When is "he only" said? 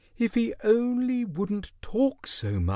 0.33-1.25